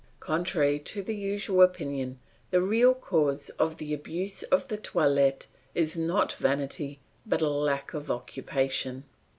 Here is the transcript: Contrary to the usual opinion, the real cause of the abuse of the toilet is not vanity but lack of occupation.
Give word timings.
Contrary 0.19 0.79
to 0.79 1.03
the 1.03 1.15
usual 1.15 1.61
opinion, 1.61 2.19
the 2.49 2.59
real 2.59 2.95
cause 2.95 3.49
of 3.59 3.77
the 3.77 3.93
abuse 3.93 4.41
of 4.41 4.67
the 4.67 4.75
toilet 4.77 5.45
is 5.75 5.95
not 5.95 6.33
vanity 6.33 6.99
but 7.23 7.39
lack 7.43 7.93
of 7.93 8.09
occupation. 8.09 9.03